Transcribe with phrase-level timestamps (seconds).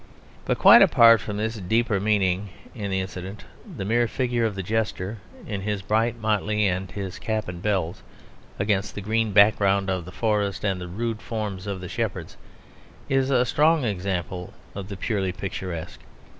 [0.45, 3.45] But quite apart from this deeper meaning in the incident,
[3.77, 8.01] the mere figure of the jester, in his bright motley and his cap and bells,
[8.57, 12.35] against the green background of the forest and the rude forms of the shepherds,
[13.09, 15.99] is a strong example of the purely picturesque.